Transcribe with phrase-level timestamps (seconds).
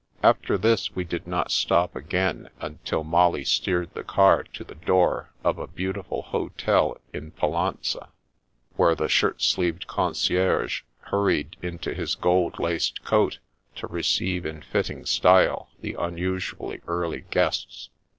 [0.23, 5.29] After this we did not stop again until Molly steered the car to the door
[5.43, 8.09] of a beautiful hotel in Pallanza,
[8.77, 13.37] where the shirt sleeved concierge hurried into his gold laced coat,
[13.75, 17.91] to receive in fitting style the unusually early guests.